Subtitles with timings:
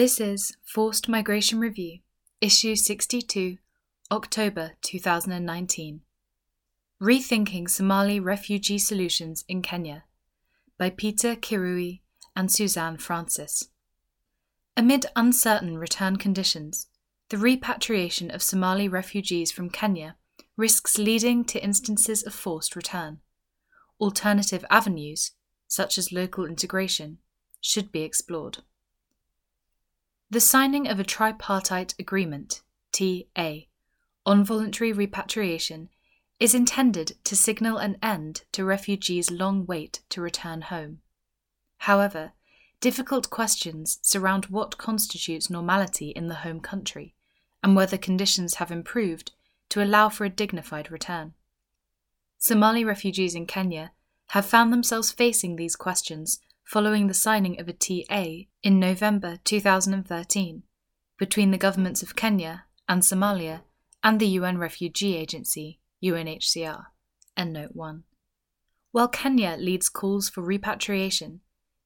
[0.00, 1.98] This is Forced Migration Review,
[2.40, 3.58] Issue 62,
[4.10, 6.00] October 2019.
[7.02, 10.04] Rethinking Somali Refugee Solutions in Kenya
[10.78, 12.00] by Peter Kirui
[12.34, 13.68] and Suzanne Francis.
[14.74, 16.86] Amid uncertain return conditions,
[17.28, 20.16] the repatriation of Somali refugees from Kenya
[20.56, 23.18] risks leading to instances of forced return.
[24.00, 25.32] Alternative avenues,
[25.68, 27.18] such as local integration,
[27.60, 28.62] should be explored.
[30.32, 33.62] The signing of a tripartite agreement, TA,
[34.24, 35.88] on voluntary repatriation
[36.38, 41.00] is intended to signal an end to refugees' long wait to return home.
[41.78, 42.32] However,
[42.80, 47.16] difficult questions surround what constitutes normality in the home country
[47.60, 49.32] and whether conditions have improved
[49.70, 51.34] to allow for a dignified return.
[52.38, 53.90] Somali refugees in Kenya
[54.28, 56.38] have found themselves facing these questions
[56.70, 60.62] following the signing of a TA in November 2013
[61.18, 63.62] between the governments of Kenya and Somalia
[64.04, 66.84] and the UN Refugee Agency, UNHCR.
[67.36, 68.04] Endnote 1.
[68.92, 71.40] While Kenya leads calls for repatriation,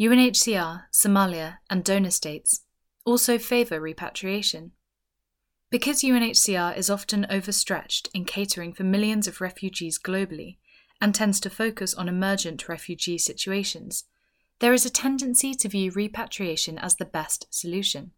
[0.00, 2.62] UNHCR, Somalia, and donor states
[3.04, 4.72] also favour repatriation.
[5.68, 10.56] Because UNHCR is often overstretched in catering for millions of refugees globally
[11.02, 14.04] and tends to focus on emergent refugee situations,
[14.60, 18.12] there is a tendency to view repatriation as the best solution.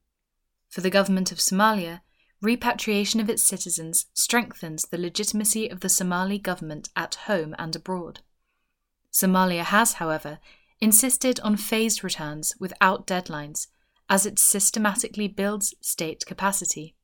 [0.68, 2.00] For the government of Somalia,
[2.40, 8.20] repatriation of its citizens strengthens the legitimacy of the Somali government at home and abroad.
[9.12, 10.40] Somalia has, however,
[10.80, 13.68] insisted on phased returns without deadlines,
[14.10, 16.96] as it systematically builds state capacity.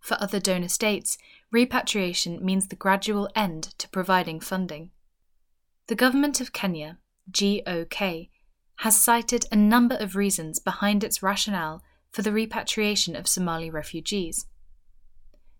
[0.00, 1.16] For other donor states,
[1.52, 4.90] repatriation means the gradual end to providing funding.
[5.86, 6.98] The government of Kenya,
[7.30, 8.28] GOK,
[8.78, 14.46] has cited a number of reasons behind its rationale for the repatriation of Somali refugees.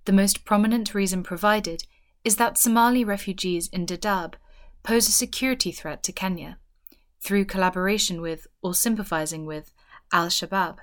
[0.05, 1.85] The most prominent reason provided
[2.25, 4.35] is that Somali refugees in Dadaab
[4.83, 6.59] pose a security threat to Kenya
[7.23, 9.73] through collaboration with or sympathizing with
[10.13, 10.77] Al Shabaab.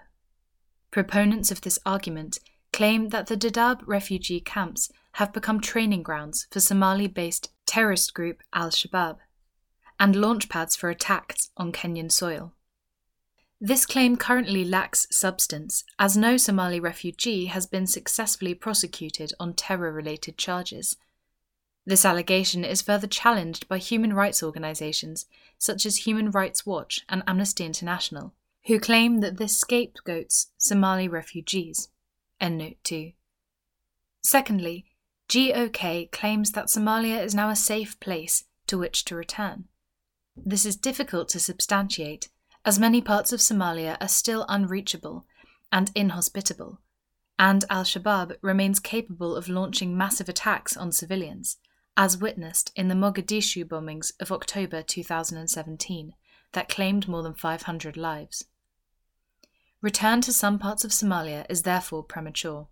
[0.90, 2.40] Proponents of this argument
[2.74, 8.41] claim that the Dadaab refugee camps have become training grounds for Somali based terrorist group
[8.53, 9.18] Al Shabaab
[10.01, 12.53] and launch pads for attacks on Kenyan soil.
[13.62, 19.91] This claim currently lacks substance, as no Somali refugee has been successfully prosecuted on terror
[19.91, 20.97] related charges.
[21.85, 25.28] This allegation is further challenged by human rights organisations
[25.59, 28.34] such as Human Rights Watch and Amnesty International,
[28.66, 31.90] who claim that this scapegoats Somali refugees.
[32.41, 33.11] Endnote 2.
[34.23, 34.85] Secondly,
[35.31, 39.67] GOK claims that Somalia is now a safe place to which to return.
[40.46, 42.29] This is difficult to substantiate,
[42.66, 45.25] as many parts of Somalia are still unreachable
[45.72, 46.79] and inhospitable,
[47.38, 51.57] and Al Shabaab remains capable of launching massive attacks on civilians,
[51.96, 56.13] as witnessed in the Mogadishu bombings of October 2017
[56.53, 58.46] that claimed more than 500 lives.
[59.81, 62.68] Return to some parts of Somalia is therefore premature.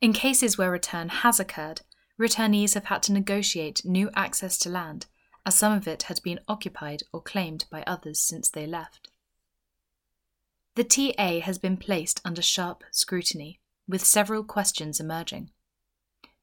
[0.00, 1.82] In cases where return has occurred,
[2.18, 5.06] returnees have had to negotiate new access to land,
[5.44, 9.08] as some of it had been occupied or claimed by others since they left.
[10.76, 15.50] The TA has been placed under sharp scrutiny, with several questions emerging.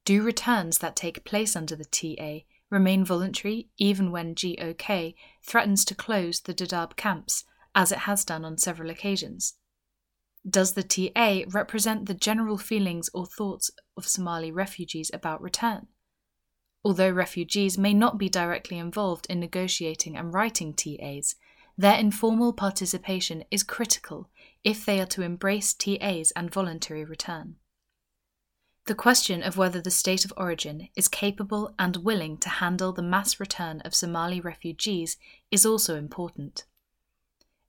[0.03, 5.13] Do returns that take place under the TA remain voluntary even when GOK
[5.43, 9.55] threatens to close the Dadaab camps as it has done on several occasions?
[10.49, 15.87] Does the TA represent the general feelings or thoughts of Somali refugees about return?
[16.83, 21.35] Although refugees may not be directly involved in negotiating and writing TAs,
[21.77, 24.29] their informal participation is critical
[24.63, 27.55] if they are to embrace TAs and voluntary return.
[28.85, 33.03] The question of whether the state of origin is capable and willing to handle the
[33.03, 35.17] mass return of Somali refugees
[35.51, 36.63] is also important.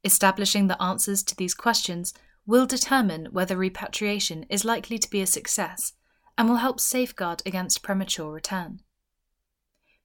[0.05, 2.15] Establishing the answers to these questions
[2.47, 5.93] will determine whether repatriation is likely to be a success
[6.39, 8.81] and will help safeguard against premature return.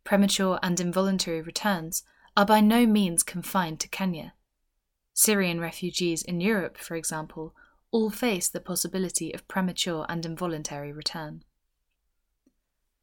[0.03, 2.03] Premature and involuntary returns
[2.35, 4.33] are by no means confined to Kenya.
[5.13, 7.55] Syrian refugees in Europe, for example,
[7.91, 11.43] all face the possibility of premature and involuntary return.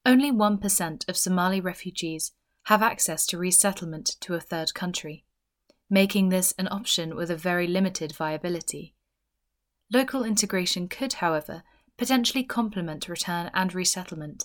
[0.05, 2.33] Only 1% of Somali refugees
[2.65, 5.25] have access to resettlement to a third country
[5.91, 8.95] making this an option with a very limited viability.
[9.93, 11.65] Local integration could, however,
[11.99, 14.45] potentially complement return and resettlement,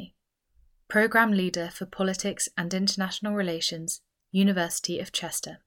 [0.87, 5.57] Programme Leader for Politics and International Relations, University of Chester.